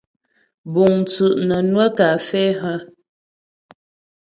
[0.73, 2.77] Búŋ tsú' nə́ nwə́ kafɛ́ hə́?